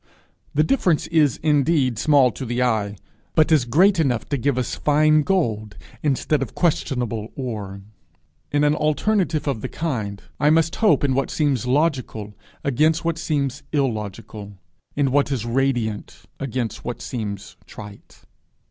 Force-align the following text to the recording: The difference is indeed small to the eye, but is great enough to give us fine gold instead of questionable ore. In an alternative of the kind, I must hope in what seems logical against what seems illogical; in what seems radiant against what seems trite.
The 0.55 0.63
difference 0.63 1.05
is 1.05 1.37
indeed 1.43 1.99
small 1.99 2.31
to 2.31 2.43
the 2.43 2.63
eye, 2.63 2.95
but 3.35 3.51
is 3.51 3.65
great 3.65 3.99
enough 3.99 4.27
to 4.29 4.35
give 4.37 4.57
us 4.57 4.73
fine 4.73 5.21
gold 5.21 5.77
instead 6.01 6.41
of 6.41 6.55
questionable 6.55 7.27
ore. 7.35 7.83
In 8.51 8.63
an 8.63 8.73
alternative 8.73 9.47
of 9.47 9.61
the 9.61 9.69
kind, 9.69 10.19
I 10.39 10.49
must 10.49 10.77
hope 10.77 11.03
in 11.03 11.13
what 11.13 11.29
seems 11.29 11.67
logical 11.67 12.33
against 12.63 13.05
what 13.05 13.19
seems 13.19 13.61
illogical; 13.71 14.57
in 14.95 15.11
what 15.11 15.27
seems 15.27 15.45
radiant 15.45 16.23
against 16.39 16.83
what 16.83 16.99
seems 16.99 17.55
trite. 17.67 18.23